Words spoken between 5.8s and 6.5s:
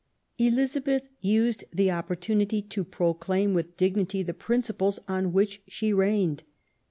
reigned.